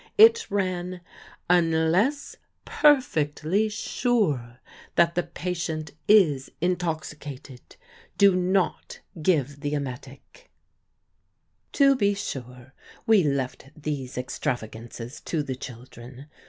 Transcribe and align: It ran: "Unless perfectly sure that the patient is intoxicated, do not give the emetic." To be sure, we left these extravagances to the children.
It 0.17 0.49
ran: 0.49 1.01
"Unless 1.47 2.35
perfectly 2.65 3.69
sure 3.69 4.59
that 4.95 5.13
the 5.13 5.21
patient 5.21 5.91
is 6.07 6.49
intoxicated, 6.59 7.75
do 8.17 8.35
not 8.35 9.01
give 9.21 9.59
the 9.59 9.73
emetic." 9.75 10.49
To 11.73 11.95
be 11.95 12.15
sure, 12.15 12.73
we 13.05 13.23
left 13.23 13.69
these 13.77 14.17
extravagances 14.17 15.21
to 15.25 15.43
the 15.43 15.55
children. 15.55 16.25